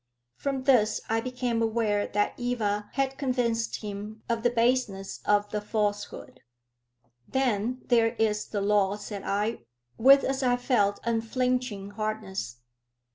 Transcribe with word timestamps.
From 0.35 0.63
this 0.63 0.99
I 1.09 1.21
became 1.21 1.61
aware 1.61 2.07
that 2.07 2.33
Eva 2.35 2.89
had 2.93 3.19
convinced 3.19 3.81
him 3.83 4.23
of 4.27 4.41
the 4.41 4.49
baseness 4.49 5.19
of 5.25 5.51
the 5.51 5.61
falsehood. 5.61 6.41
"Then 7.27 7.83
there 7.85 8.15
is 8.15 8.47
the 8.47 8.61
law," 8.61 8.95
said 8.95 9.21
I, 9.21 9.59
with, 9.99 10.23
as 10.23 10.41
I 10.41 10.57
felt, 10.57 10.99
unflinching 11.03 11.91
hardness. 11.91 12.61